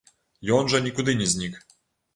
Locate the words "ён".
0.57-0.71